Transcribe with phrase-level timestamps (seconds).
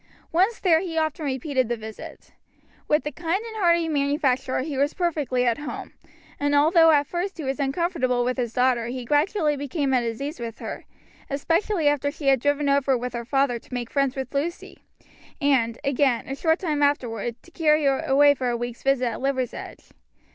[0.31, 2.31] Once there he often repeated the visit.
[2.87, 5.93] With the kind and hearty manufacturer he was perfectly at home,
[6.39, 10.19] and although at first he was uncomfortable with his daughter he gradually became at his
[10.19, 10.85] ease with her,
[11.29, 14.79] especially after she had driven over with her father to make friends with Lucy,
[15.39, 19.21] and, again, a short time afterward, to carry her away for a week's visit at
[19.21, 19.91] Liversedge.